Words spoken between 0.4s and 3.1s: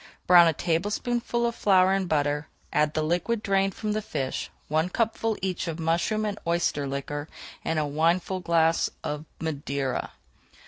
a tablespoonful of flour in butter, add the